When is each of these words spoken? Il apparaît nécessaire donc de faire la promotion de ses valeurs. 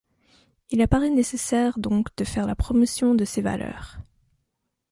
Il 0.71 0.81
apparaît 0.81 1.11
nécessaire 1.11 1.77
donc 1.77 2.07
de 2.17 2.23
faire 2.23 2.47
la 2.47 2.55
promotion 2.55 3.13
de 3.13 3.23
ses 3.23 3.43
valeurs. 3.43 3.99